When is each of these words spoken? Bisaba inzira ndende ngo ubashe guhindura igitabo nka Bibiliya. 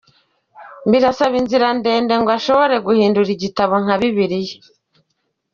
Bisaba 0.91 1.35
inzira 1.41 1.67
ndende 1.77 2.13
ngo 2.21 2.27
ubashe 2.29 2.75
guhindura 2.85 3.29
igitabo 3.35 3.73
nka 3.83 3.95
Bibiliya. 3.99 4.55